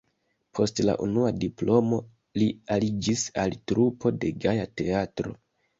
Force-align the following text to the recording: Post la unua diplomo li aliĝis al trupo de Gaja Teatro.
Post 0.59 0.79
la 0.85 0.95
unua 1.07 1.29
diplomo 1.43 2.01
li 2.41 2.49
aliĝis 2.77 3.29
al 3.45 3.55
trupo 3.73 4.17
de 4.25 4.37
Gaja 4.47 4.71
Teatro. 4.83 5.41